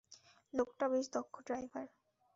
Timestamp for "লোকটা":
0.53-0.85